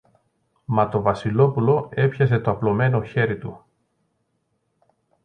[0.65, 3.65] Μα το Βασιλόπουλο έπιασε το απλωμένο χέρι του.